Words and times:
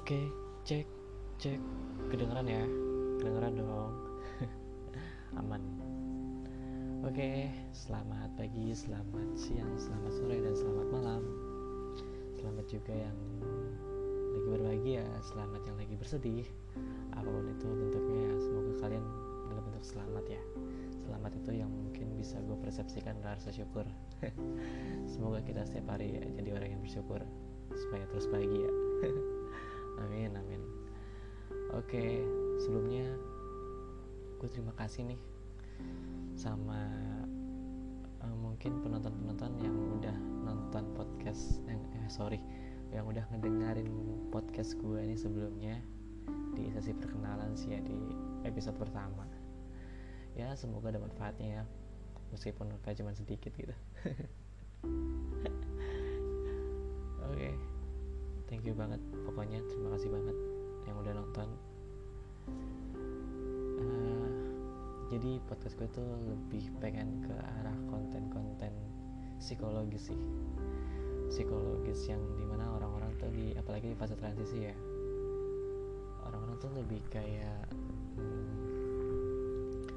Oke, 0.00 0.32
cek, 0.64 0.88
cek, 1.36 1.60
kedengeran 2.08 2.48
ya, 2.48 2.64
kedengeran 3.20 3.52
dong, 3.60 3.92
aman. 5.44 5.60
Oke, 7.04 7.52
selamat 7.76 8.32
pagi, 8.32 8.72
selamat 8.72 9.28
siang, 9.36 9.68
selamat 9.76 10.12
sore, 10.16 10.40
dan 10.40 10.56
selamat 10.56 10.88
malam. 10.88 11.22
Selamat 12.32 12.64
juga 12.72 12.96
yang 12.96 13.18
lagi 14.32 14.48
berbahagia, 14.48 15.04
selamat 15.20 15.68
yang 15.68 15.76
lagi 15.76 15.94
bersedih. 16.00 16.48
Apa 17.12 17.28
pun 17.28 17.52
itu 17.52 17.68
bentuknya, 17.68 18.24
ya, 18.24 18.34
semoga 18.40 18.72
kalian 18.80 19.04
dalam 19.52 19.62
bentuk 19.68 19.84
selamat 19.84 20.24
ya. 20.32 20.42
Selamat 20.96 21.36
itu 21.36 21.60
yang 21.60 21.68
mungkin 21.68 22.16
bisa 22.16 22.40
gue 22.40 22.56
persepsikan 22.56 23.20
rasa 23.20 23.52
syukur. 23.52 23.84
semoga 25.12 25.44
kita 25.44 25.60
setiap 25.68 25.92
hari 25.92 26.24
jadi 26.40 26.56
orang 26.56 26.72
yang 26.72 26.80
bersyukur 26.80 27.20
supaya 27.76 28.08
terus 28.08 28.24
bahagia. 28.32 28.72
amin 30.00 30.32
amin. 30.36 30.62
Oke 31.76 32.24
sebelumnya 32.60 33.06
gue 34.40 34.48
terima 34.48 34.72
kasih 34.76 35.04
nih 35.12 35.20
sama 36.36 36.80
uh, 38.24 38.36
mungkin 38.40 38.80
penonton-penonton 38.80 39.52
yang 39.60 39.76
udah 40.00 40.16
nonton 40.44 40.84
podcast 40.96 41.60
eh, 41.68 41.76
eh 41.76 42.08
sorry 42.08 42.40
yang 42.90 43.04
udah 43.06 43.22
ngedengerin 43.30 43.92
podcast 44.32 44.74
gue 44.80 44.98
ini 45.04 45.14
sebelumnya 45.14 45.78
di 46.56 46.72
sesi 46.74 46.90
perkenalan 46.96 47.54
sih 47.54 47.76
ya 47.76 47.80
di 47.84 47.96
episode 48.48 48.80
pertama. 48.80 49.28
Ya 50.34 50.56
semoga 50.56 50.90
ada 50.90 51.00
manfaatnya 51.02 51.62
ya 51.62 51.64
meskipun 52.34 52.72
kayak 52.82 52.98
cuma 52.98 53.12
sedikit 53.14 53.52
gitu. 53.54 53.74
Oke 57.26 57.36
okay 57.36 57.54
thank 58.50 58.66
you 58.66 58.74
banget 58.74 58.98
pokoknya 59.22 59.62
terima 59.90 60.06
kasih 60.06 60.14
banget 60.14 60.38
yang 60.86 60.96
udah 61.02 61.14
nonton. 61.18 61.48
Uh, 63.74 64.30
jadi 65.10 65.42
podcast 65.50 65.74
gue 65.82 65.90
tuh 65.90 66.06
lebih 66.30 66.70
pengen 66.78 67.26
ke 67.26 67.34
arah 67.34 67.74
konten-konten 67.90 68.70
psikologis 69.42 70.14
sih. 70.14 70.20
Psikologis 71.26 72.06
yang 72.06 72.22
di 72.38 72.46
mana 72.46 72.70
orang-orang 72.70 73.10
tuh 73.18 73.34
di 73.34 73.50
apalagi 73.58 73.90
di 73.90 73.98
fase 73.98 74.14
transisi 74.14 74.70
ya 74.70 74.78
orang-orang 76.22 76.54
tuh 76.62 76.70
lebih 76.70 77.02
kayak 77.10 77.66
hmm, 78.14 79.90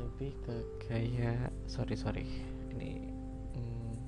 lebih 0.00 0.32
ke 0.48 0.64
kayak 0.88 1.52
sorry 1.68 1.92
sorry 1.92 2.24
ini 2.72 3.12
hmm, 3.52 4.00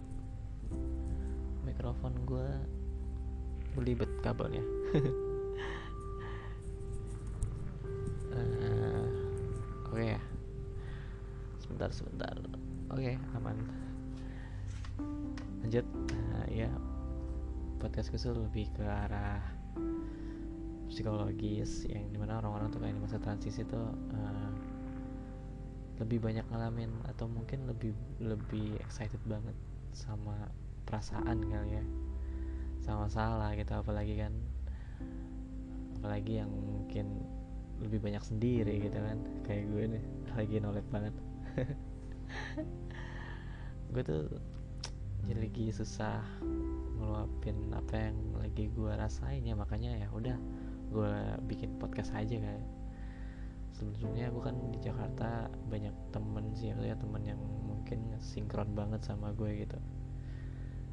mikrofon 1.69 2.17
gue 2.25 2.49
belibet 3.79 4.11
kabelnya. 4.27 4.62
Uh, 8.34 9.07
oke. 9.87 9.95
Okay 9.95 10.19
ya 10.19 10.21
sebentar 11.62 11.95
sebentar. 11.95 12.34
Oke 12.91 13.15
okay, 13.15 13.15
aman. 13.39 13.56
Lanjut. 15.62 15.87
Uh, 16.11 16.47
ya 16.51 16.71
podcast 17.79 18.11
kesul 18.11 18.34
lebih 18.34 18.67
ke 18.75 18.83
arah 18.83 19.39
psikologis 20.91 21.87
yang 21.87 22.11
di 22.11 22.19
mana 22.19 22.43
orang-orang 22.43 22.75
tuh 22.75 22.83
kayak 22.83 22.99
di 22.99 23.03
masa 23.05 23.23
transisi 23.23 23.62
tuh 23.62 23.95
uh, 23.95 24.51
lebih 26.03 26.19
banyak 26.19 26.43
ngalamin 26.51 26.91
atau 27.06 27.31
mungkin 27.31 27.71
lebih 27.71 27.95
lebih 28.19 28.81
excited 28.83 29.21
banget 29.29 29.55
sama 29.95 30.51
perasaan 30.89 31.39
kali 31.47 31.79
ya 31.79 31.84
sama 32.89 33.05
masalah 33.05 33.53
gitu 33.53 33.77
apalagi 33.77 34.17
kan 34.17 34.33
apalagi 36.00 36.41
yang 36.41 36.48
mungkin 36.48 37.20
lebih 37.84 38.00
banyak 38.00 38.25
sendiri 38.25 38.81
gitu 38.81 38.97
kan 38.97 39.21
kayak 39.44 39.69
gue 39.69 39.84
nih 39.93 40.04
lagi 40.32 40.56
nolak 40.56 40.88
banget. 40.88 41.12
Gue 43.93 44.03
tuh 44.04 44.25
jadi 45.28 45.48
lagi 45.48 45.72
susah 45.72 46.25
ngeluapin 46.97 47.72
apa 47.77 48.09
yang 48.09 48.16
lagi 48.37 48.72
gue 48.72 48.93
rasain 48.97 49.44
ya 49.44 49.56
makanya 49.56 49.97
ya 49.97 50.09
udah 50.12 50.37
gue 50.88 51.12
bikin 51.44 51.77
podcast 51.77 52.16
aja 52.16 52.41
kayak. 52.41 52.69
Sebelumnya 53.77 54.32
gue 54.32 54.43
kan 54.43 54.56
di 54.75 54.78
Jakarta 54.82 55.47
banyak 55.71 55.94
temen 56.10 56.50
sih 56.56 56.72
ya 56.72 56.97
temen 56.98 57.22
yang 57.22 57.38
mungkin 57.38 58.16
sinkron 58.19 58.75
banget 58.75 59.06
sama 59.06 59.31
gue 59.37 59.66
gitu 59.66 59.78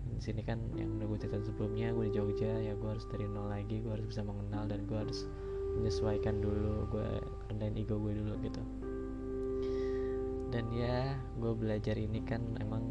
di 0.06 0.22
sini 0.22 0.42
kan 0.46 0.62
yang 0.78 1.02
udah 1.02 1.08
gue 1.10 1.20
cerita 1.26 1.42
sebelumnya 1.42 1.90
gue 1.92 2.08
di 2.08 2.14
Jogja 2.14 2.62
ya 2.62 2.78
gue 2.78 2.90
harus 2.90 3.06
dari 3.10 3.26
nol 3.26 3.50
lagi 3.50 3.82
gue 3.82 3.90
harus 3.90 4.06
bisa 4.06 4.22
mengenal 4.22 4.70
dan 4.70 4.86
gue 4.86 4.98
harus 4.98 5.26
menyesuaikan 5.76 6.40
dulu 6.40 6.88
gue 6.94 7.10
rendahin 7.52 7.76
ego 7.76 8.00
gue 8.00 8.14
dulu 8.16 8.34
gitu. 8.46 8.62
Dan 10.54 10.72
ya 10.72 11.20
gue 11.36 11.52
belajar 11.52 12.00
ini 12.00 12.24
kan 12.24 12.40
emang 12.64 12.86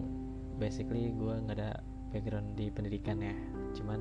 basically 0.60 1.14
gue 1.16 1.34
nggak 1.48 1.56
ada 1.56 1.80
background 2.12 2.58
di 2.58 2.68
pendidikan 2.68 3.22
ya. 3.24 3.32
Cuman 3.72 4.00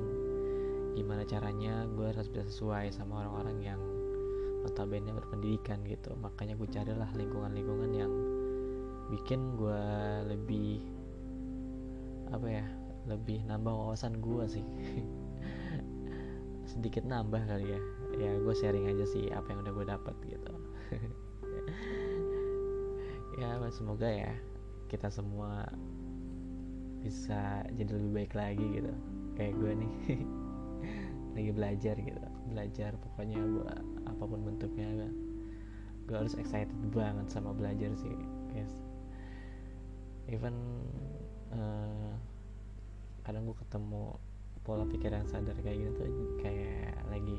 gimana 0.94 1.24
caranya 1.24 1.88
gue 1.90 2.12
harus 2.12 2.28
bisa 2.28 2.44
sesuai 2.44 2.92
sama 2.92 3.24
orang-orang 3.24 3.58
yang 3.64 3.80
notabene 4.66 5.10
berpendidikan 5.16 5.80
gitu. 5.88 6.12
Makanya 6.20 6.60
gue 6.60 6.68
carilah 6.68 7.08
lingkungan-lingkungan 7.16 7.90
yang 7.96 8.12
bikin 9.12 9.56
gue 9.56 9.82
lebih 10.28 10.80
apa 12.32 12.48
ya 12.48 12.66
lebih 13.04 13.44
nambah 13.44 13.72
wawasan 13.72 14.18
gue 14.20 14.44
sih. 14.48 14.66
Sedikit 16.70 17.04
nambah 17.04 17.44
kali 17.44 17.76
ya. 17.76 17.80
Ya 18.14 18.30
gue 18.38 18.54
sharing 18.54 18.88
aja 18.88 19.04
sih 19.08 19.28
apa 19.30 19.52
yang 19.52 19.66
udah 19.66 19.72
gue 19.72 19.86
dapat 19.86 20.16
gitu. 20.26 20.52
Ya 23.34 23.58
semoga 23.74 24.06
ya 24.06 24.30
kita 24.86 25.10
semua 25.10 25.66
bisa 27.02 27.66
jadi 27.74 27.90
lebih 27.98 28.12
baik 28.14 28.32
lagi 28.38 28.66
gitu. 28.78 28.94
Kayak 29.34 29.54
gue 29.58 29.72
nih. 29.82 29.92
Lagi 31.34 31.50
belajar 31.50 31.96
gitu. 31.98 32.22
Belajar 32.54 32.94
pokoknya 33.02 33.42
gue 33.42 33.74
apa 34.06 34.22
pun 34.22 34.40
bentuknya 34.46 34.86
gue, 34.94 35.10
gue 36.06 36.16
harus 36.16 36.38
excited 36.38 36.70
banget 36.94 37.26
sama 37.26 37.50
belajar 37.50 37.90
sih 37.98 38.14
guys. 38.54 38.70
Even 40.30 40.54
uh, 41.50 42.13
kadang 43.24 43.48
gue 43.48 43.56
ketemu 43.56 44.20
pola 44.64 44.84
pikir 44.88 45.12
yang 45.12 45.28
sadar 45.28 45.56
kayak 45.60 45.80
gitu 45.80 46.00
tuh 46.08 46.28
kayak 46.40 46.96
lagi 47.08 47.36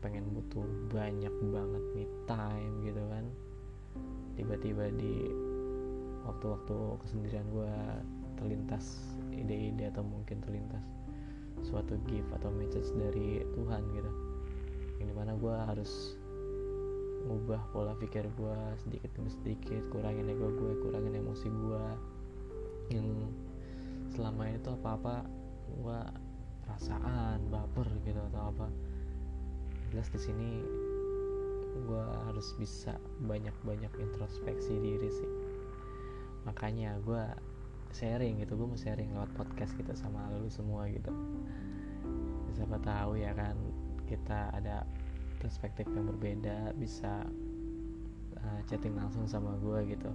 pengen 0.00 0.24
butuh 0.32 0.64
banyak 0.88 1.32
banget 1.52 1.84
me 1.92 2.04
time 2.24 2.74
gitu 2.84 3.02
kan. 3.12 3.24
Tiba-tiba 4.36 4.88
di 4.96 5.28
waktu-waktu 6.24 6.76
kesendirian 7.04 7.44
gue 7.52 7.72
terlintas 8.40 9.04
ide-ide 9.36 9.92
atau 9.92 10.00
mungkin 10.00 10.40
terlintas 10.40 10.84
suatu 11.60 12.00
gift 12.08 12.32
atau 12.40 12.48
message 12.48 12.88
dari 12.96 13.44
Tuhan 13.52 13.82
gitu. 13.92 14.10
Yang 15.00 15.08
di 15.12 15.14
mana 15.16 15.32
gue 15.36 15.56
harus 15.68 16.16
ngubah 17.28 17.60
pola 17.76 17.92
pikir 18.00 18.24
gue 18.32 18.56
sedikit 18.80 19.12
demi 19.12 19.28
sedikit 19.28 19.84
kurangin 19.92 20.32
ego 20.32 20.48
gue 20.56 20.72
kurangin 20.80 21.20
emosi 21.20 21.52
gue 21.52 21.84
yang 22.96 23.06
selama 24.10 24.50
itu 24.50 24.68
apa-apa 24.74 25.26
gue 25.70 26.00
perasaan 26.66 27.50
baper 27.50 27.88
gitu 28.06 28.20
atau 28.30 28.42
apa. 28.54 28.66
Jelas 29.90 30.08
di 30.14 30.20
sini 30.22 30.50
gue 31.80 32.04
harus 32.30 32.54
bisa 32.58 32.94
banyak-banyak 33.26 33.90
introspeksi 33.98 34.74
diri 34.78 35.10
sih. 35.10 35.30
Makanya 36.46 36.98
gue 37.02 37.24
sharing 37.90 38.38
gitu 38.38 38.54
gue 38.54 38.66
mau 38.70 38.78
sharing 38.78 39.10
lewat 39.10 39.30
podcast 39.34 39.74
gitu 39.74 39.90
sama 39.98 40.30
lu 40.38 40.46
semua 40.46 40.86
gitu. 40.86 41.10
Siapa 42.54 42.78
tahu 42.82 43.18
ya 43.18 43.34
kan 43.34 43.58
kita 44.06 44.54
ada 44.54 44.86
perspektif 45.42 45.88
yang 45.90 46.06
berbeda 46.06 46.76
bisa 46.76 47.24
uh, 48.38 48.60
chatting 48.70 48.94
langsung 48.94 49.26
sama 49.26 49.58
gue 49.58 49.96
gitu. 49.96 50.10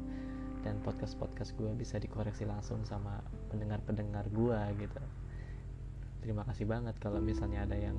Dan 0.64 0.82
podcast-podcast 0.82 1.54
gue 1.62 1.72
bisa 1.78 2.02
dikoreksi 2.02 2.48
langsung 2.48 2.82
sama 2.88 3.22
pendengar-pendengar 3.56 4.28
gue 4.36 4.60
gitu. 4.84 5.02
Terima 6.20 6.44
kasih 6.44 6.68
banget 6.68 7.00
kalau 7.00 7.24
misalnya 7.24 7.64
ada 7.64 7.80
yang 7.80 7.96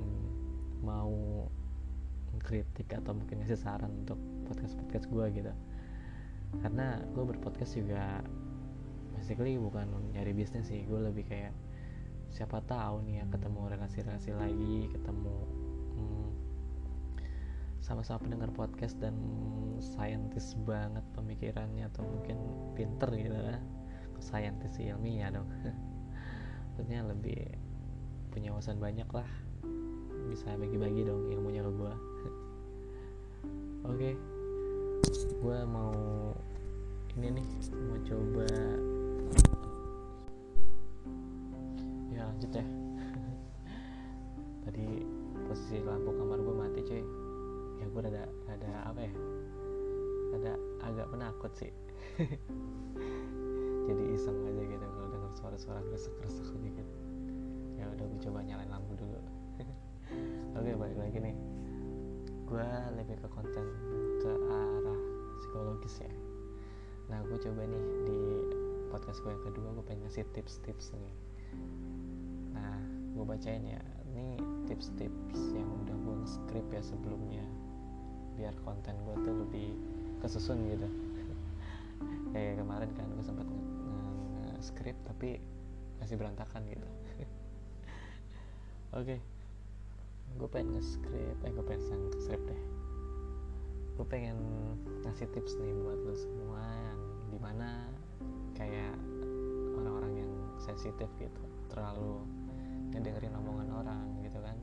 mau 0.85 1.49
kritik 2.37 2.93
atau 2.93 3.17
mungkin 3.17 3.41
ngasih 3.41 3.57
saran 3.57 4.05
untuk 4.05 4.21
podcast-podcast 4.45 5.09
gue 5.09 5.25
gitu. 5.41 5.53
Karena 6.61 7.01
gue 7.01 7.23
berpodcast 7.25 7.73
juga 7.81 8.21
basically 9.17 9.57
bukan 9.57 9.89
nyari 10.13 10.31
bisnis 10.31 10.69
sih 10.69 10.85
gue 10.85 11.01
lebih 11.01 11.25
kayak 11.25 11.51
siapa 12.29 12.61
tahu 12.69 13.01
nih 13.01 13.19
ya 13.19 13.25
ketemu 13.33 13.59
relasi-relasi 13.73 14.31
lagi 14.37 14.93
ketemu 14.93 15.35
hmm, 15.97 16.29
sama-sama 17.81 18.21
pendengar 18.23 18.53
podcast 18.53 18.93
dan 19.01 19.17
saintis 19.81 20.53
banget 20.63 21.01
pemikirannya 21.17 21.89
atau 21.89 22.05
mungkin 22.05 22.37
pinter 22.77 23.09
gitu 23.17 23.35
lah 23.35 23.59
saintis 24.19 24.77
ilmiah 24.79 25.29
dong. 25.33 25.49
Maksudnya 26.75 27.05
lebih 27.07 27.41
punya 28.33 28.53
wawasan 28.53 28.77
banyak 28.77 29.07
lah. 29.09 29.29
Bisa 30.27 30.53
bagi-bagi 30.59 31.07
dong 31.07 31.31
ilmunya 31.31 31.63
ke 31.63 31.71
gue 31.71 31.93
oke. 33.87 33.95
Okay. 33.95 34.13
gue 35.37 35.59
mau 35.69 35.93
ini 37.17 37.41
nih 37.41 37.47
mau 37.87 37.97
coba 38.05 38.49
gue 62.47 62.69
lebih 62.95 63.19
ke 63.19 63.27
konten 63.27 63.65
ke 64.23 64.31
arah 64.47 65.01
psikologis 65.35 65.99
ya. 65.99 66.13
Nah 67.11 67.19
gue 67.27 67.35
coba 67.43 67.67
nih 67.67 67.85
di 68.07 68.19
podcast 68.87 69.19
gue 69.19 69.35
yang 69.35 69.43
kedua 69.51 69.67
gue 69.75 69.83
pengen 69.83 70.07
ngasih 70.07 70.23
tips-tips 70.31 70.95
nih. 70.95 71.11
Nah 72.55 72.79
gue 73.19 73.25
bacain 73.27 73.67
ya. 73.67 73.83
Ini 74.07 74.39
tips-tips 74.71 75.59
yang 75.59 75.67
udah 75.83 75.95
gue 75.99 76.15
script 76.23 76.71
ya 76.71 76.79
sebelumnya 76.79 77.43
biar 78.39 78.55
konten 78.63 78.95
gue 78.95 79.15
tuh 79.27 79.35
lebih 79.43 79.75
kesusun 80.23 80.71
gitu. 80.71 80.87
Kayak 82.31 82.63
kemarin 82.63 82.95
kan 82.95 83.11
gue 83.11 83.27
sempat 83.27 83.43
nge-script 83.43 85.03
tapi 85.03 85.43
masih 85.99 86.15
berantakan 86.15 86.63
gitu. 86.71 86.87
Oke. 88.95 89.19
okay. 89.19 89.26
Gue 90.37 90.49
pengen 90.49 90.77
nge-script 90.77 91.41
eh 91.41 91.51
gue 91.51 91.65
pengen 91.65 91.81
nge-script 92.13 92.45
deh. 92.45 92.61
Gue 93.97 94.05
pengen 94.05 94.37
ngasih 95.01 95.25
tips 95.33 95.57
nih 95.57 95.73
buat 95.81 95.97
lo 96.05 96.13
semua 96.13 96.61
yang 96.61 96.99
di 97.33 97.39
mana 97.41 97.89
kayak 98.53 98.93
orang-orang 99.77 100.25
yang 100.25 100.31
sensitif 100.61 101.09
gitu 101.17 101.43
terlalu 101.73 102.21
ngedengerin 102.93 103.33
omongan 103.33 103.69
orang 103.73 104.05
gitu 104.21 104.37
kan. 104.39 104.57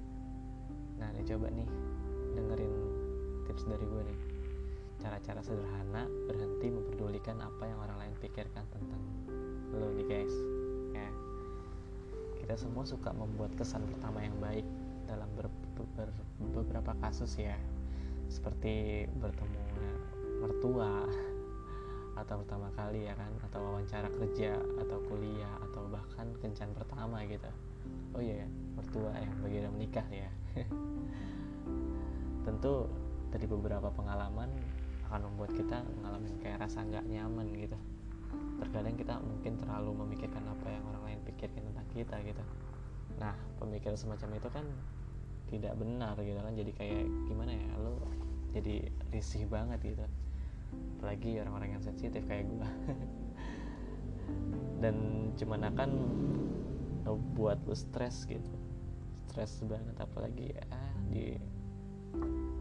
Nah 1.02 1.10
ini 1.10 1.22
coba 1.26 1.46
nih 1.50 1.68
dengerin 2.38 2.74
tips 3.50 3.66
dari 3.66 3.84
gue 3.84 4.02
nih. 4.06 4.18
Cara-cara 5.02 5.42
sederhana 5.42 6.06
berhenti 6.30 6.70
memperdulikan 6.70 7.36
apa 7.42 7.66
yang 7.66 7.78
orang 7.82 7.98
lain 7.98 8.14
pikirkan 8.22 8.64
tentang 8.70 9.02
lo 9.74 9.90
nih 9.90 10.06
guys. 10.06 10.34
Ya. 10.94 11.10
Kita 12.38 12.54
semua 12.54 12.86
suka 12.86 13.10
membuat 13.10 13.52
kesan 13.58 13.82
pertama 13.90 14.22
yang 14.22 14.38
baik 14.38 14.66
dalam 15.04 15.28
ber, 15.36 15.48
ber, 15.48 15.63
beberapa 16.52 16.92
kasus 17.00 17.38
ya. 17.38 17.56
Seperti 18.28 19.06
bertemu 19.20 19.62
mertua 20.42 21.06
atau 22.20 22.40
pertama 22.44 22.70
kali 22.78 23.10
ya 23.10 23.14
kan 23.18 23.32
atau 23.50 23.58
wawancara 23.62 24.06
kerja 24.14 24.54
atau 24.78 24.98
kuliah 25.10 25.54
atau 25.70 25.86
bahkan 25.90 26.30
kencan 26.38 26.70
pertama 26.76 27.22
gitu. 27.26 27.50
Oh 28.14 28.22
iya 28.22 28.46
ya 28.46 28.48
mertua 28.78 29.12
yang 29.18 29.34
bagian 29.42 29.72
menikah 29.74 30.06
ya. 30.10 30.30
Tentu 32.46 32.86
dari 33.34 33.46
beberapa 33.50 33.90
pengalaman 33.90 34.50
akan 35.10 35.30
membuat 35.30 35.54
kita 35.54 35.82
mengalami 35.98 36.30
kayak 36.42 36.62
rasa 36.62 36.86
nggak 36.86 37.06
nyaman 37.06 37.46
gitu. 37.54 37.78
Terkadang 38.62 38.94
kita 38.94 39.14
mungkin 39.22 39.58
terlalu 39.58 39.90
memikirkan 40.06 40.42
apa 40.46 40.66
yang 40.70 40.82
orang 40.90 41.02
lain 41.06 41.20
pikirkan 41.26 41.62
tentang 41.70 41.88
kita 41.94 42.16
gitu. 42.22 42.44
Nah 43.18 43.34
pemikiran 43.58 43.98
semacam 43.98 44.38
itu 44.38 44.48
kan 44.50 44.66
tidak 45.48 45.74
benar 45.76 46.16
gitu 46.20 46.40
kan. 46.40 46.54
Jadi 46.54 46.72
kayak 46.76 47.04
gimana 47.28 47.52
ya 47.52 47.72
lo 47.80 48.00
jadi 48.54 48.88
risih 49.10 49.44
banget 49.50 49.82
gitu. 49.82 50.04
Apalagi 50.98 51.40
orang-orang 51.42 51.78
yang 51.78 51.82
sensitif 51.84 52.24
kayak 52.24 52.48
gue 52.48 52.68
dan 54.82 54.96
cuman 55.36 55.68
akan 55.74 55.90
buat 57.36 57.60
lo 57.66 57.76
stres 57.76 58.24
gitu. 58.24 58.52
Stres 59.28 59.60
banget 59.66 59.96
apalagi 59.98 60.54
ya 60.54 60.64
di 61.10 61.36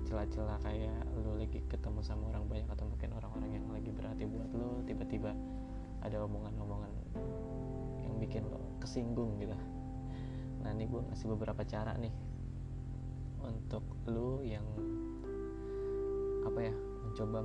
celah-celah 0.09 0.62
kayak 0.62 1.09
lo 1.25 1.38
lagi 1.38 1.62
ketemu 1.69 2.01
sama 2.06 2.29
orang 2.29 2.45
banyak 2.45 2.69
atau 2.69 2.86
mungkin 2.86 3.18
orang-orang 3.18 3.62
yang 3.62 3.65
lagi 3.74 3.89
berarti 3.94 4.24
buat 4.29 4.50
lo 4.53 4.81
tiba-tiba 4.86 5.31
ada 6.03 6.18
omongan-omongan 6.27 6.91
yang 8.03 8.15
bikin 8.19 8.44
lo 8.45 8.59
kesinggung 8.83 9.39
gitu. 9.39 9.56
Nah 10.62 10.69
ini 10.75 10.86
gue 10.86 11.01
ngasih 11.01 11.27
beberapa 11.33 11.63
cara 11.63 11.95
nih 11.97 12.12
untuk 13.44 13.84
lo 14.07 14.40
yang 14.44 14.63
apa 16.44 16.60
ya 16.60 16.75
mencoba 17.07 17.38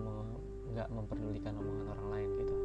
nggak 0.75 0.89
memperdulikan 0.93 1.55
omongan 1.59 1.87
orang 1.95 2.09
lain 2.13 2.31
gitu. 2.43 2.57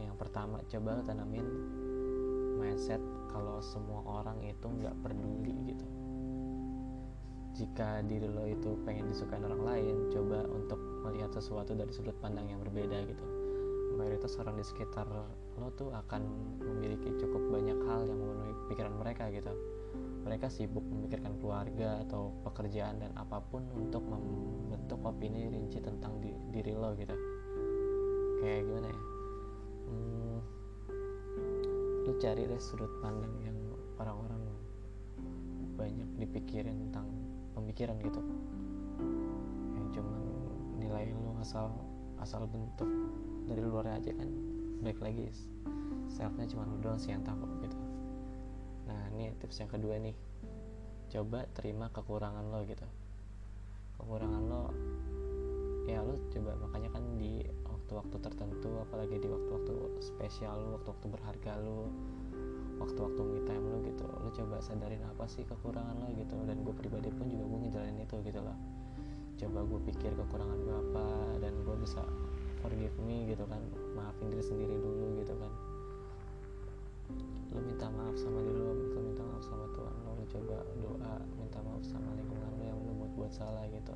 Yang 0.00 0.16
pertama 0.18 0.56
coba 0.66 0.92
tanamin 1.06 1.46
mindset 2.58 3.02
kalau 3.30 3.58
semua 3.62 4.02
orang 4.06 4.38
itu 4.42 4.66
nggak 4.66 4.94
peduli 5.02 5.54
gitu. 5.74 5.86
Jika 7.54 8.02
diri 8.02 8.26
lo 8.26 8.50
itu 8.50 8.74
pengen 8.82 9.14
disukai 9.14 9.38
orang 9.38 9.62
lain 9.62 9.96
coba 10.10 10.42
untuk 10.50 10.80
melihat 11.06 11.30
sesuatu 11.30 11.76
dari 11.78 11.90
sudut 11.94 12.14
pandang 12.18 12.50
yang 12.50 12.58
berbeda 12.62 13.06
gitu. 13.06 13.24
Mayoritas 13.94 14.34
orang 14.42 14.58
di 14.58 14.66
sekitar 14.66 15.06
lo 15.54 15.68
tuh 15.78 15.94
akan 15.94 16.22
memiliki 16.58 17.14
cukup 17.14 17.42
banyak 17.54 17.78
hal 17.86 18.10
yang 18.10 18.18
memenuhi 18.18 18.54
pikiran 18.74 18.94
mereka 18.98 19.30
gitu 19.30 19.54
mereka 20.24 20.48
sibuk 20.48 20.80
memikirkan 20.88 21.36
keluarga 21.36 22.00
atau 22.08 22.32
pekerjaan 22.48 22.96
dan 22.96 23.12
apa 23.14 23.44
pun 23.44 23.60
untuk 23.76 24.00
membentuk 24.08 24.96
opini 25.04 25.52
rinci 25.52 25.84
tentang 25.84 26.16
di, 26.24 26.32
diri 26.48 26.72
lo 26.72 26.96
gitu. 26.96 27.12
Kayak 28.40 28.64
gimana 28.64 28.88
ya? 28.88 29.00
Hmm, 29.84 30.38
lo 32.08 32.12
cari 32.16 32.42
deh 32.48 32.60
sudut 32.60 32.88
pandang 33.04 33.36
yang 33.44 33.58
orang-orang 34.00 34.40
banyak 35.76 36.08
dipikirin 36.16 36.88
tentang 36.88 37.06
pemikiran 37.52 38.00
gitu. 38.00 38.20
Yang 39.76 40.00
cuman 40.00 40.22
nilai 40.80 41.12
lo 41.12 41.36
asal 41.44 41.68
asal 42.16 42.48
bentuk 42.48 42.88
dari 43.44 43.60
luar 43.60 44.00
aja 44.00 44.08
kan. 44.16 44.32
Baik 44.80 45.04
lagi 45.04 45.28
selfnya 46.08 46.48
cuma 46.48 46.64
lo 46.64 46.80
doang 46.80 47.00
sih 47.00 47.12
yang 47.12 47.24
tahu 47.26 47.44
gitu 47.60 47.73
ini 49.24 49.32
tips 49.40 49.64
yang 49.64 49.70
kedua 49.72 49.96
nih. 49.96 50.12
Coba 51.08 51.48
terima 51.56 51.88
kekurangan 51.88 52.44
lo 52.52 52.60
gitu. 52.68 52.84
Kekurangan 53.96 54.42
lo 54.44 54.64
ya 55.84 56.00
lo 56.00 56.16
coba 56.32 56.56
makanya 56.64 56.96
kan 56.96 57.04
di 57.20 57.44
waktu-waktu 57.68 58.16
tertentu 58.24 58.72
apalagi 58.88 59.20
di 59.20 59.28
waktu-waktu 59.28 60.00
spesial 60.00 60.56
lo 60.56 60.80
waktu-waktu 60.80 61.12
berharga 61.12 61.60
lo 61.60 61.92
waktu-waktu 62.80 63.20
me 63.20 63.40
time 63.44 63.64
lo 63.68 63.84
gitu 63.84 64.08
lo 64.08 64.32
coba 64.32 64.56
sadarin 64.64 65.04
apa 65.08 65.24
sih 65.24 65.48
kekurangan 65.48 65.96
lo 66.04 66.08
gitu. 66.12 66.36
Dan 66.44 66.60
gue 66.60 66.74
pribadi 66.76 67.08
pun 67.08 67.24
juga 67.32 67.44
gue 67.48 67.58
ngejalanin 67.64 68.04
itu 68.04 68.16
gitu 68.20 68.40
loh. 68.44 68.58
Coba 69.40 69.58
gue 69.64 69.80
pikir 69.88 70.12
kekurangan 70.12 70.58
gue 70.60 70.76
apa 70.92 71.06
dan 71.40 71.52
gue 71.64 71.76
bisa 71.80 72.04
forgive 72.60 72.96
me 73.00 73.32
gitu 73.32 73.48
kan. 73.48 73.60
Maafin 73.96 74.28
diri 74.28 74.44
sendiri 74.44 74.76
dulu 74.76 75.24
gitu 75.24 75.32
kan 75.40 75.63
lo 77.54 77.62
minta 77.62 77.86
maaf 77.88 78.18
sama 78.18 78.42
diri 78.42 78.58
lo 78.58 78.74
lo 78.74 79.00
minta 79.00 79.22
maaf 79.22 79.42
sama 79.46 79.66
Tuhan 79.70 79.94
lo 80.02 80.12
coba 80.26 80.58
doa 80.82 81.14
minta 81.38 81.58
maaf 81.62 81.82
sama 81.86 82.10
lingkungan 82.18 82.50
lo 82.58 82.64
yang 82.66 82.78
lo 82.82 82.92
buat 82.98 83.12
buat 83.14 83.32
salah 83.32 83.64
gitu. 83.70 83.94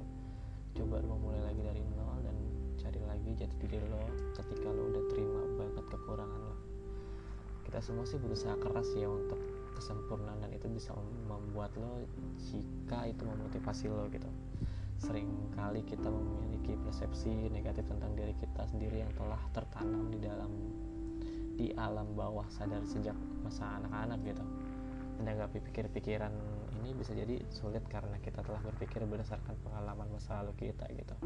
Coba 0.78 1.02
lo 1.02 1.18
mulai 1.18 1.42
lagi 1.42 1.60
dari 1.60 1.82
nol 1.82 2.22
dan 2.22 2.36
cari 2.78 3.02
lagi 3.02 3.30
jati 3.34 3.56
diri 3.66 3.82
lo 3.90 3.98
ketika 4.38 4.70
lo 4.70 4.94
udah 4.94 5.04
terima 5.10 5.42
banget 5.58 5.84
kekurangan 5.90 6.40
lo 6.46 6.56
kita 7.68 7.84
semua 7.84 8.08
sih 8.08 8.16
berusaha 8.16 8.56
keras 8.56 8.96
ya 8.96 9.12
untuk 9.12 9.36
kesempurnaan 9.76 10.40
dan 10.40 10.48
itu 10.56 10.72
bisa 10.72 10.96
membuat 11.28 11.68
lo 11.76 12.08
jika 12.40 13.04
itu 13.04 13.28
memotivasi 13.28 13.92
lo 13.92 14.08
gitu. 14.08 14.24
Sering 14.96 15.28
kali 15.52 15.84
kita 15.84 16.08
memiliki 16.08 16.80
persepsi 16.80 17.28
negatif 17.52 17.84
tentang 17.84 18.16
diri 18.16 18.32
kita 18.40 18.64
sendiri 18.72 19.04
yang 19.04 19.12
telah 19.12 19.38
tertanam 19.52 20.08
di 20.08 20.16
dalam 20.16 20.48
di 21.58 21.74
alam 21.74 22.14
bawah 22.14 22.46
sadar 22.54 22.86
sejak 22.86 23.18
masa 23.42 23.82
anak-anak 23.82 24.22
gitu. 24.22 24.44
Menanggapi 25.18 25.58
pikir-pikiran 25.66 26.30
ini 26.78 26.94
bisa 26.94 27.10
jadi 27.10 27.42
sulit 27.50 27.82
karena 27.90 28.14
kita 28.22 28.46
telah 28.46 28.62
berpikir 28.62 29.02
berdasarkan 29.02 29.58
pengalaman 29.66 30.06
masa 30.14 30.38
lalu 30.38 30.70
kita 30.70 30.86
gitu. 30.94 31.18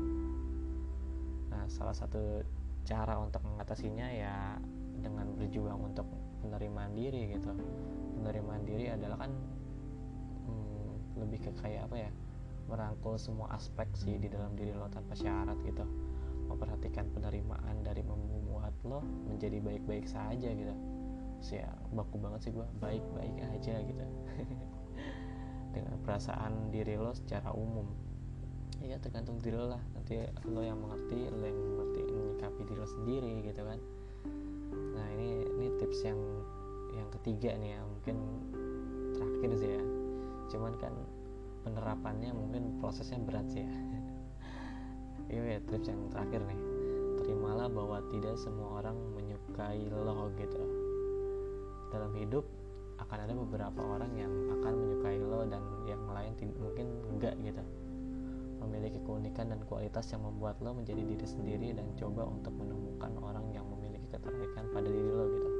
Nah 1.52 1.68
salah 1.68 1.92
satu 1.92 2.40
cara 2.88 3.20
untuk 3.20 3.44
mengatasinya 3.44 4.08
ya 4.08 4.56
dengan 5.04 5.36
berjuang 5.36 5.92
untuk 5.92 6.08
penerimaan 6.40 6.96
diri 6.96 7.36
gitu. 7.36 7.52
Penerimaan 8.16 8.64
diri 8.64 8.88
adalah 8.88 9.28
kan 9.28 9.32
hmm, 10.48 11.20
lebih 11.20 11.44
ke 11.44 11.50
kayak 11.60 11.92
apa 11.92 12.08
ya 12.08 12.10
merangkul 12.72 13.20
semua 13.20 13.52
aspek 13.52 13.90
sih 13.92 14.16
di 14.16 14.32
dalam 14.32 14.56
diri 14.56 14.72
lo 14.72 14.88
tanpa 14.88 15.12
syarat 15.12 15.60
gitu. 15.68 15.84
Memperhatikan 16.48 17.08
penerimaan 17.12 17.84
dari 17.84 18.00
membuat 18.04 18.42
lo 18.82 18.98
menjadi 19.30 19.62
baik-baik 19.62 20.06
saja 20.10 20.48
gitu. 20.50 20.74
Sih 21.42 21.62
ya 21.62 21.70
baku 21.94 22.18
banget 22.18 22.50
sih 22.50 22.52
gue 22.54 22.66
baik-baik 22.82 23.36
aja 23.38 23.74
gitu. 23.82 24.06
Dengan 25.74 25.96
perasaan 26.02 26.70
diri 26.74 26.98
lo 26.98 27.14
secara 27.14 27.54
umum. 27.54 27.86
Ya 28.82 28.98
tergantung 28.98 29.38
diri 29.38 29.54
lo 29.54 29.70
lah. 29.70 29.82
Nanti 29.94 30.18
lo 30.50 30.60
yang 30.62 30.82
mengerti 30.82 31.30
lo 31.30 31.44
yang 31.46 31.58
mengerti 31.58 32.00
menyikapi 32.10 32.60
diri 32.66 32.78
lo 32.78 32.88
sendiri 32.90 33.32
gitu 33.46 33.62
kan. 33.62 33.78
Nah 34.98 35.06
ini 35.14 35.46
ini 35.46 35.66
tips 35.78 36.02
yang 36.02 36.20
yang 36.92 37.08
ketiga 37.20 37.54
nih 37.56 37.78
ya 37.78 37.80
mungkin 37.86 38.16
terakhir 39.14 39.50
sih 39.62 39.70
ya. 39.78 39.82
Cuman 40.50 40.74
kan 40.82 40.94
penerapannya 41.62 42.34
mungkin 42.34 42.82
prosesnya 42.82 43.22
berat 43.22 43.46
sih 43.50 43.62
ya. 43.62 43.72
Iya 45.32 45.56
ya 45.56 45.58
tips 45.64 45.88
yang 45.88 46.12
terakhir 46.12 46.44
nih 46.44 46.71
terimalah 47.22 47.70
bahwa 47.70 48.02
tidak 48.10 48.34
semua 48.34 48.82
orang 48.82 48.98
menyukai 49.14 49.86
lo 49.88 50.28
gitu. 50.34 50.60
Dalam 51.94 52.10
hidup 52.18 52.42
akan 52.98 53.18
ada 53.22 53.34
beberapa 53.34 53.80
orang 53.80 54.12
yang 54.18 54.32
akan 54.58 54.72
menyukai 54.74 55.18
lo 55.22 55.46
dan 55.46 55.62
yang 55.86 56.02
lain 56.10 56.34
mungkin 56.58 56.86
enggak 57.14 57.34
gitu. 57.38 57.62
Memiliki 58.62 58.98
keunikan 59.02 59.50
dan 59.54 59.62
kualitas 59.66 60.10
yang 60.10 60.22
membuat 60.26 60.58
lo 60.62 60.74
menjadi 60.74 61.02
diri 61.02 61.26
sendiri 61.26 61.68
dan 61.74 61.86
coba 61.94 62.26
untuk 62.26 62.54
menemukan 62.58 63.14
orang 63.22 63.46
yang 63.54 63.66
memiliki 63.70 64.06
ketertarikan 64.10 64.66
pada 64.74 64.88
diri 64.90 65.10
lo 65.10 65.24
gitu. 65.30 65.50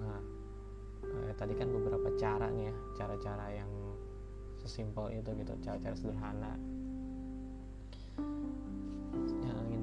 Nah 0.00 0.20
eh, 1.04 1.32
tadi 1.36 1.52
kan 1.56 1.68
beberapa 1.72 2.08
cara 2.20 2.52
nih 2.52 2.68
ya 2.68 2.74
cara-cara 3.00 3.46
yang 3.52 3.70
sesimpel 4.60 5.08
itu 5.16 5.32
gitu 5.40 5.56
cara-cara 5.64 5.96
sederhana 5.96 6.52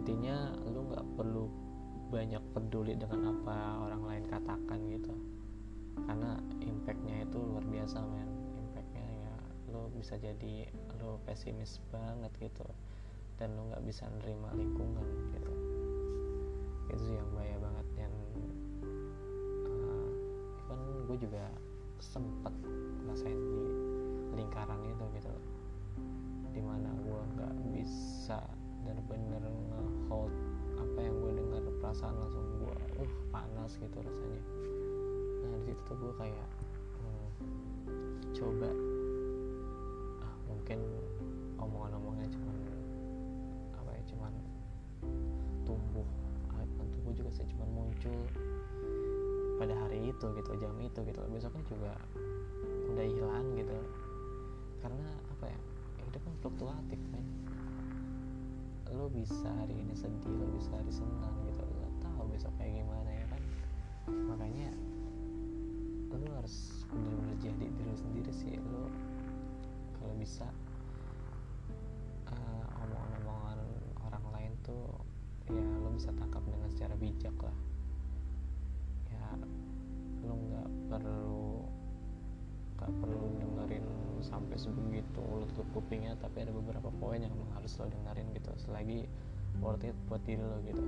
intinya 0.07 0.55
lo 0.71 0.87
nggak 0.87 1.19
perlu 1.19 1.51
banyak 2.15 2.39
peduli 2.55 2.95
dengan 2.95 3.35
apa 3.35 3.83
orang 3.83 4.07
lain 4.07 4.23
katakan 4.31 4.79
gitu. 4.87 5.11
Karena 5.99 6.39
impactnya 6.63 7.27
itu 7.27 7.35
luar 7.35 7.67
biasa 7.67 7.99
men. 8.07 8.31
Impactnya 8.55 9.03
ya 9.03 9.35
lo 9.75 9.91
bisa 9.91 10.15
jadi 10.15 10.71
lo 11.03 11.19
pesimis 11.27 11.83
banget 11.91 12.31
gitu. 12.39 12.63
Dan 13.35 13.59
lo 13.59 13.67
nggak 13.67 13.83
bisa 13.83 14.07
nerima 14.07 14.47
lingkungan 14.55 15.03
gitu. 15.35 15.53
Itu 16.87 17.03
sih 17.03 17.19
yang 17.19 17.27
bahaya 17.35 17.59
banget. 17.59 17.87
Dan 17.99 18.11
uh, 19.67 20.11
even 20.71 21.03
gue 21.03 21.17
juga 21.19 21.51
sempet 21.99 22.55
ngerasain 23.03 23.35
di 23.35 23.63
lingkaran 24.39 24.79
itu 24.87 25.03
gitu. 25.19 25.35
Di 26.55 26.63
mana 26.63 26.95
gue 26.95 27.21
nggak 27.35 27.55
bisa 27.75 28.39
bener-bener 28.87 29.43
ngehold 30.07 30.31
apa 30.79 30.99
yang 31.03 31.19
gue 31.19 31.31
dengar 31.35 31.59
perasaan 31.83 32.15
langsung 32.15 32.39
gue 32.63 32.75
uh 33.03 33.13
panas 33.27 33.75
gitu 33.75 33.99
rasanya. 33.99 34.43
Nah 35.43 35.59
di 35.59 35.63
situ 35.67 35.81
tuh 35.83 35.95
gue 35.99 36.13
kayak 36.15 36.47
hmm, 36.95 37.27
coba 38.31 38.71
ah 40.23 40.35
mungkin 40.47 40.79
omongan-omongannya 41.59 42.31
cuman 42.31 42.55
apa 43.75 43.91
ya 43.99 44.03
cuman 44.15 44.31
tumbuh 45.67 46.07
harapan 46.55 46.87
tubuh 46.95 47.11
juga 47.11 47.29
sih 47.35 47.43
cuman 47.51 47.67
muncul 47.75 48.15
pada 49.59 49.75
hari 49.75 50.07
itu 50.07 50.25
gitu 50.39 50.51
jam 50.55 50.71
itu 50.79 50.99
gitu. 51.03 51.19
Besoknya 51.27 51.63
juga 51.67 51.93
udah 52.95 53.03
hilang 53.11 53.47
gitu. 53.59 53.75
Karena 54.79 55.07
apa 55.35 55.51
ya 55.51 55.59
hidup 56.07 56.23
kan 56.23 56.33
fluktuatif 56.39 57.01
kan 57.11 57.23
lo 58.95 59.11
bisa 59.11 59.49
hari 59.59 59.75
ini 59.75 59.93
sedih 59.97 60.31
lo 60.31 60.47
bisa 60.55 60.71
hari 60.75 60.91
senang 60.91 61.35
gitu. 61.49 61.63
Lo 61.63 61.87
tahu 61.99 62.23
besok 62.31 62.53
kayak 62.59 62.83
gimana 62.83 63.09
ya 63.11 63.25
kan? 63.31 63.41
Makanya 64.07 64.69
lo 66.11 66.31
harus 66.33 66.85
benar-benar 66.89 67.37
jadi 67.39 67.65
diri 67.71 67.93
sendiri 67.95 68.31
sih. 68.31 68.53
Lo 68.57 68.89
kalau 69.99 70.13
bisa 70.17 70.47
uh, 72.31 72.65
omongan-omongan 72.87 73.59
orang 74.07 74.25
lain 74.33 74.51
tuh 74.63 74.87
ya 75.47 75.63
lo 75.83 75.89
bisa 75.91 76.11
tangkap 76.15 76.43
dengan 76.47 76.69
secara 76.71 76.95
bijak 76.95 77.35
lah. 77.43 77.57
Ya 79.11 79.27
lo 80.27 80.33
nggak 80.35 80.69
perlu 80.89 81.65
nggak 82.77 82.93
perlu 83.01 83.25
sampai 84.27 84.59
sebegitu 84.59 85.23
lo 85.23 85.47
tutup 85.47 85.67
kupingnya 85.71 86.19
tapi 86.19 86.43
ada 86.43 86.51
beberapa 86.51 86.91
poin 86.99 87.23
yang 87.23 87.31
memang 87.31 87.55
harus 87.55 87.71
lo 87.79 87.87
dengerin 87.87 88.27
gitu. 88.35 88.51
Selagi 88.59 89.07
worth 89.63 89.87
it 89.87 89.95
buat 90.11 90.19
diri 90.27 90.43
lo 90.43 90.59
gitu. 90.67 90.83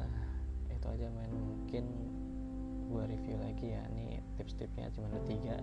Nah 0.00 0.14
itu 0.72 0.86
aja 0.88 1.06
main 1.12 1.32
mungkin 1.32 1.84
gue 2.88 3.04
review 3.04 3.36
lagi 3.36 3.76
ya. 3.76 3.84
Nih 3.92 4.24
tips-tipsnya 4.40 4.88
cuma 4.96 5.12
ada 5.12 5.20
tiga 5.28 5.56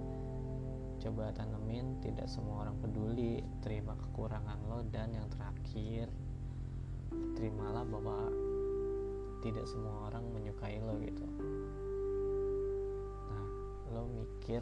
coba 1.02 1.34
tanemin 1.34 1.98
tidak 2.06 2.30
semua 2.30 2.70
orang 2.70 2.78
peduli. 2.78 3.42
Terima 3.66 3.98
kekurangan 3.98 4.62
lo 4.70 4.86
dan 4.94 5.10
yang 5.18 5.26
terakhir 5.34 6.14
terimalah 7.34 7.84
bahwa 7.90 8.30
tidak 9.42 9.66
semua 9.66 10.14
orang 10.14 10.24
menyukai 10.30 10.78
lo 10.78 10.94
gitu. 11.02 11.26
Nah 13.28 13.46
lo 13.98 14.06
mikir 14.06 14.62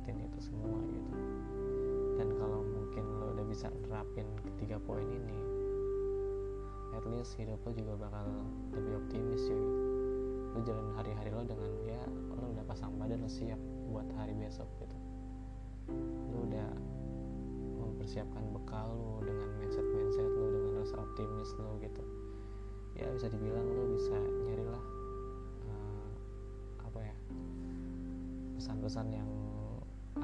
nikmatin 0.00 0.24
itu 0.32 0.40
semua 0.40 0.80
gitu. 0.88 1.12
Dan 2.16 2.28
kalau 2.40 2.64
mungkin 2.64 3.04
lo 3.20 3.36
udah 3.36 3.44
bisa 3.44 3.68
nerapin 3.84 4.24
ketiga 4.56 4.80
poin 4.80 5.04
ini 5.04 5.36
at 6.96 7.04
least 7.04 7.36
hidup 7.36 7.60
lo 7.68 7.72
juga 7.76 8.00
bakal 8.00 8.24
lebih 8.72 8.96
optimis 8.96 9.44
ya 9.44 9.60
lo 10.56 10.58
jalan 10.64 10.88
hari-hari 10.96 11.30
lo 11.30 11.44
dengan 11.44 11.70
ya 11.84 12.02
lo 12.32 12.48
udah 12.56 12.64
pasang 12.64 12.96
badan 12.96 13.20
lo 13.20 13.28
siap 13.28 13.60
buat 13.92 14.08
hari 14.16 14.32
besok 14.40 14.66
gitu. 14.80 14.96
Lo 16.32 16.48
udah 16.48 16.68
mempersiapkan 17.76 18.44
bekal 18.56 18.88
lo 18.96 19.20
dengan 19.20 19.48
mindset 19.60 19.84
mindset 19.84 20.32
lo 20.32 20.48
dengan 20.48 20.72
rasa 20.80 20.96
optimis 20.96 21.50
lo 21.60 21.76
gitu. 21.84 22.02
Ya 22.96 23.04
bisa 23.12 23.28
dibilang 23.28 23.68
lo 23.68 23.84
bisa 24.00 24.16
nyarilah 24.48 24.84
uh, 25.68 26.10
apa 26.88 27.00
ya 27.04 27.16
pesan-pesan 28.58 29.06
yang 29.14 29.28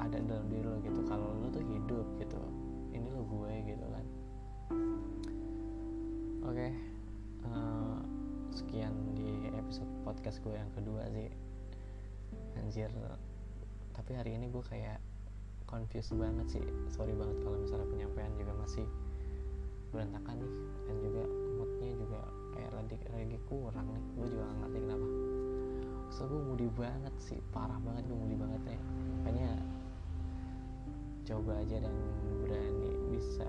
ada 0.01 0.17
dalam 0.21 0.47
diri 0.49 0.65
lo 0.65 0.77
gitu. 0.81 1.01
Kalau 1.05 1.27
lo 1.37 1.47
tuh 1.49 1.65
hidup 1.65 2.07
gitu 2.21 2.41
ini 2.93 3.07
lo 3.11 3.23
gue 3.25 3.53
gitu 3.67 3.85
kan. 3.89 4.05
Oke 6.47 6.55
okay. 6.55 6.71
uh, 7.43 7.99
sekian 8.55 8.93
di 9.17 9.51
episode 9.53 9.89
podcast 10.07 10.39
gue 10.41 10.55
yang 10.55 10.71
kedua 10.73 11.05
sih. 11.11 11.29
Anjir 12.57 12.89
tapi 13.97 14.13
hari 14.13 14.37
ini 14.37 14.53
gue 14.53 14.61
kayak 14.61 15.01
confused 15.67 16.15
banget 16.15 16.47
sih. 16.47 16.63
Sorry 16.93 17.11
banget 17.17 17.43
kalau 17.43 17.57
misalnya 17.59 17.89
penyampaian 17.91 18.31
juga 18.37 18.53
masih 18.61 18.85
berantakan 19.91 20.37
nih. 20.39 20.53
Dan 20.87 20.95
juga 21.03 21.23
moodnya 21.59 21.91
juga 21.97 22.21
kayak 22.55 22.71
lagi 22.77 22.95
lagi 23.11 23.37
kurang 23.49 23.87
nih. 23.91 24.05
Gue 24.15 24.27
juga 24.31 24.43
gak 24.47 24.57
ngerti 24.63 24.79
kenapa. 24.85 25.07
So 26.13 26.21
gue 26.29 26.39
moody 26.39 26.67
banget 26.77 27.15
sih. 27.19 27.39
Parah 27.51 27.81
banget 27.83 28.05
gue 28.07 28.15
moody 28.15 28.37
banget 28.39 28.61
nih. 28.63 28.79
Makanya 29.19 29.51
coba 31.27 31.59
aja 31.59 31.83
dan 31.83 31.91
berani 32.39 32.95
bisa 33.11 33.43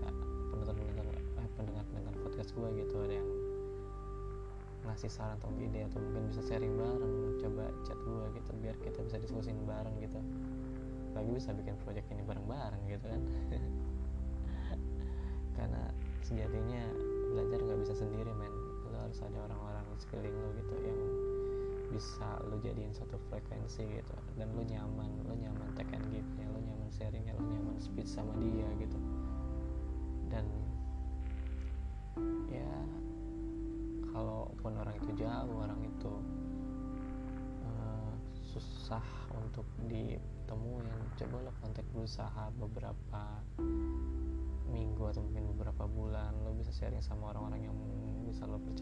penonton-penonton 0.50 1.14
eh, 1.14 1.48
pendengar-pendengar 1.54 2.14
podcast 2.26 2.50
gue 2.50 2.68
gitu 2.82 2.94
ada 3.06 3.14
yang 3.22 3.30
ngasih 4.82 5.10
saran 5.12 5.38
atau 5.38 5.52
ide 5.62 5.86
atau 5.86 6.02
mungkin 6.02 6.26
bisa 6.32 6.42
sharing 6.42 6.74
bareng 6.74 7.14
coba 7.38 7.70
chat 7.86 7.98
gue 8.02 8.24
gitu 8.34 8.50
biar 8.58 8.74
kita 8.82 8.98
bisa 9.06 9.16
diskusin 9.22 9.54
bareng 9.62 9.94
gitu. 10.02 10.18
Lagi 11.14 11.30
bisa 11.30 11.54
bikin 11.54 11.78
project 11.86 12.08
ini 12.10 12.26
bareng-bareng 12.26 12.82
gitu 12.90 13.06
kan. 13.06 13.22
Karena 15.60 15.82
sejatinya 16.26 16.82
belajar 17.30 17.58
nggak 17.62 17.78
bisa 17.86 17.94
sendiri 17.94 18.32
men. 18.34 18.54
Lo 18.90 18.96
harus 19.06 19.22
ada 19.22 19.38
orang-orang 19.46 19.86
sekeliling 20.02 20.34
lo 20.34 20.50
gitu 20.56 20.74
yang 20.82 21.00
bisa 21.88 22.40
lo 22.44 22.60
jadiin 22.60 22.92
satu 22.92 23.16
frekuensi 23.28 23.84
gitu. 23.84 24.14
Dan 24.36 24.52
lo 24.52 24.62
nyaman 24.64 25.24
lo 25.24 25.34
nyaman 25.34 25.68
take 25.74 25.92
and 25.96 26.04
give 26.12 26.28
nya 26.36 26.46
lo 26.52 26.60
nyaman 26.60 26.88
sharingnya 26.92 27.32
lo 27.36 27.44
nyaman 27.44 27.76
speech 27.80 28.08
sama 28.08 28.32
dia 28.40 28.68
gitu. 28.80 28.98
Dan 30.28 30.44
ya 32.52 32.72
kalaupun 34.12 34.72
orang 34.76 34.94
itu 34.98 35.10
jauh 35.24 35.56
orang 35.62 35.80
itu 35.84 36.12
uh, 37.64 38.12
susah 38.52 39.04
untuk 39.32 39.64
ditemuin 39.86 41.14
coba 41.16 41.36
lo 41.48 41.52
kontak 41.62 41.86
berusaha 41.94 42.50
beberapa 42.58 43.22
minggu 44.68 45.02
atau 45.08 45.24
mungkin 45.24 45.48
beberapa 45.56 45.88
bulan 45.88 46.36
lo 46.44 46.52
bisa 46.52 46.72
sharing 46.74 47.00
sama 47.00 47.32
orang-orang 47.32 47.70
yang 47.70 47.76
bisa 48.28 48.44
lo 48.44 48.60
menurut 48.60 48.76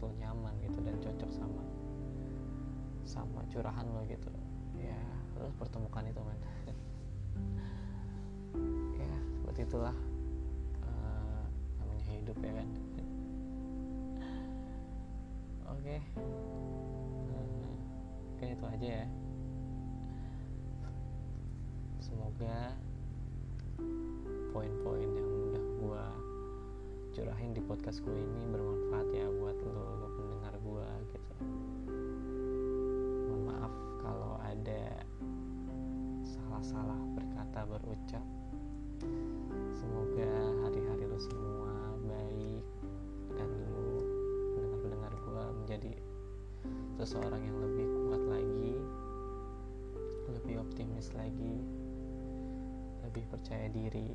lo 0.00 0.08
nyaman 0.16 0.56
gitu 0.64 0.80
dan 0.80 0.96
cocok 0.96 1.30
sama 1.30 1.62
sama 3.04 3.44
curahan 3.52 3.84
lo 3.84 4.00
gitu. 4.08 4.32
Ya 4.76 4.96
harus 5.36 5.52
pertemukan 5.56 6.04
itu 6.08 6.20
man 6.20 6.36
ya 9.00 9.14
seperti 9.36 9.60
itulah 9.68 9.96
uh, 10.84 11.44
namanya 11.80 12.04
hidup 12.08 12.36
ya 12.40 12.52
kan. 12.56 12.68
Oke. 15.76 15.96
Uh, 17.28 17.68
mungkin 18.32 18.48
itu 18.56 18.64
aja 18.64 18.88
ya. 19.04 19.06
Semoga 22.00 22.72
poin-poin 24.50 25.10
yang 25.14 25.30
udah 25.50 25.64
gue 25.78 26.04
curahin 27.14 27.54
di 27.54 27.62
podcast 27.62 28.02
gue 28.02 28.16
ini 28.16 28.42
bermanfaat 28.50 29.08
ya 29.14 29.19
berucap 37.70 38.24
semoga 39.70 40.30
hari-hari 40.66 41.06
lo 41.06 41.18
semua 41.22 41.94
baik 42.02 42.66
dan 43.38 43.48
lo 43.70 44.02
pendengar-pendengar 44.58 45.12
gue 45.14 45.44
menjadi 45.62 45.92
seseorang 46.98 47.40
yang 47.46 47.58
lebih 47.62 47.86
kuat 47.86 48.22
lagi 48.26 48.74
lebih 50.30 50.54
optimis 50.66 51.14
lagi 51.14 51.62
lebih 53.06 53.24
percaya 53.30 53.66
diri 53.70 54.14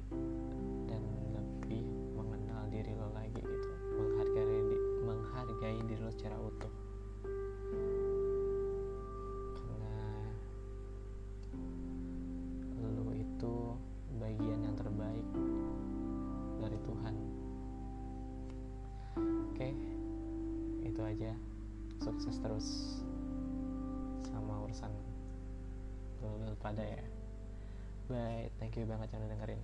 dan 0.88 1.04
lebih 1.36 1.84
mengenal 2.16 2.64
diri 2.72 2.92
lo 2.96 3.12
lagi 3.12 3.44
gitu. 3.44 3.70
Menghargai 4.00 4.64
menghargai 5.04 5.80
diri 5.84 6.00
lo 6.00 6.12
secara 6.16 6.40
utuh 6.40 6.85
sukses 22.25 22.41
terus 22.41 22.67
sama 24.25 24.65
urusan 24.65 24.89
lo 26.25 26.58
pada 26.58 26.82
ya 26.82 27.05
Bye, 28.05 28.53
thank 28.62 28.77
you 28.77 28.86
banget 28.86 29.17
yang 29.17 29.25
udah 29.25 29.34
dengerin. 29.34 29.62